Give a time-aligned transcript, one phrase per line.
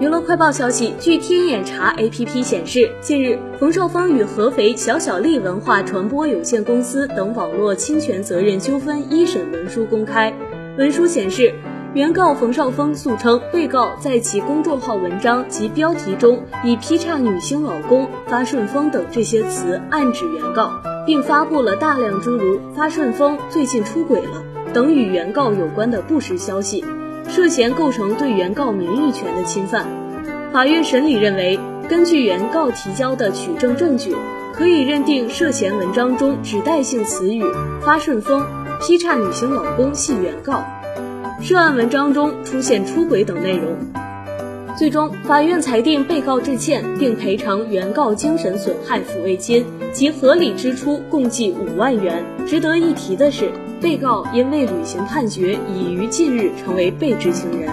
[0.00, 10.32] 娱乐快报消息，据天眼查 APP 显示，近日冯绍峰与合肥小小丽文化传播有限公司等网络侵权责任纠纷一审文书公开。
[10.78, 11.52] 文书显示，
[11.94, 20.70] 原告冯绍峰诉称，被告在其公众号文章及标题中以劈叉女星老公发顺丰等这些词暗指原告，
[21.04, 24.42] 并发布了大量诸如发顺丰最近出轨了
[24.72, 26.84] 等与原告有关的不实消息。
[27.28, 29.86] 涉嫌构成对原告名誉权的侵犯。
[30.52, 31.58] 法院审理认为，
[31.88, 34.14] 根据原告提交的取证证据，
[34.52, 37.42] 可以认定涉嫌文章中指代性词语
[37.80, 38.46] “发顺丰
[38.80, 40.62] ”“劈叉女星老公”系原告。
[41.40, 43.76] 涉案文章中出现出轨等内容。
[44.76, 52.24] 最终，法院裁定被告致歉，并赔偿原告精神损害抚慰金及合理支出共计五万元。
[52.46, 53.50] 值得一提的是。
[53.82, 57.68] 被告因未履行判决，已于近日成为被执行人。